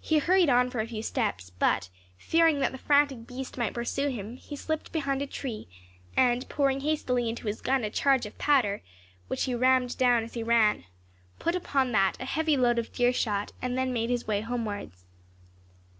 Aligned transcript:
He 0.00 0.18
hurried 0.18 0.48
on 0.48 0.70
for 0.70 0.78
a 0.78 0.86
few 0.86 1.02
steps, 1.02 1.50
but 1.50 1.88
fearing 2.16 2.60
that 2.60 2.70
the 2.70 2.78
frantic 2.78 3.26
beast 3.26 3.58
might 3.58 3.74
pursue 3.74 4.06
him, 4.06 4.36
he 4.36 4.54
slipped 4.54 4.92
behind 4.92 5.20
a 5.20 5.26
tree, 5.26 5.66
and 6.16 6.48
pouring 6.48 6.78
hastily 6.82 7.28
into 7.28 7.48
his 7.48 7.60
gun 7.60 7.82
a 7.82 7.90
charge 7.90 8.24
of 8.24 8.38
powder, 8.38 8.82
which 9.26 9.42
he 9.46 9.56
rammed 9.56 9.98
down 9.98 10.22
as 10.22 10.34
he 10.34 10.44
ran, 10.44 10.84
put 11.40 11.56
upon 11.56 11.90
that 11.90 12.12
a 12.20 12.24
heavy 12.24 12.56
load 12.56 12.78
of 12.78 12.92
deer 12.92 13.12
shot, 13.12 13.50
and 13.60 13.76
then 13.76 13.92
made 13.92 14.10
his 14.10 14.28
way 14.28 14.42
homewards. 14.42 15.06